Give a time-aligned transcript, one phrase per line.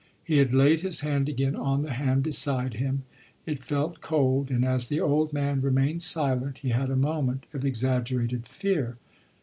[0.23, 3.03] He had laid his hand again on the hand beside him;
[3.45, 7.63] it felt cold, and as the old man remained silent he had a moment of
[7.63, 8.97] exaggerated fear.